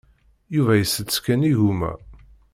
[0.55, 1.91] Yuba isett kan igumma.